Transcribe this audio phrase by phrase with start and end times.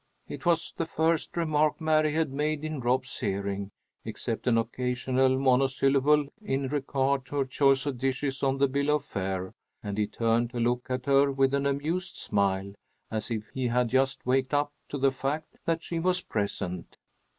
[0.27, 3.69] It was the first remark Mary had made in Rob's hearing,
[4.03, 9.05] except an occasional monosyllable in regard to her choice of dishes on the bill of
[9.05, 9.53] fare,
[9.83, 12.73] and he turned to look at her with an amused smile,
[13.11, 16.97] as if he had just waked up to the fact that she was present.